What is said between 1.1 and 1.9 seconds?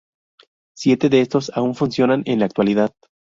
estos aún